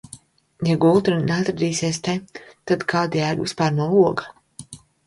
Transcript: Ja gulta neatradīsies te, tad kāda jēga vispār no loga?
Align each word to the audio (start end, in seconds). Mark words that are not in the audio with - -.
Ja 0.69 0.77
gulta 0.85 1.17
neatradīsies 1.27 2.01
te, 2.09 2.17
tad 2.73 2.89
kāda 2.95 3.23
jēga 3.25 3.47
vispār 3.47 3.79
no 3.79 3.93
loga? 3.97 4.31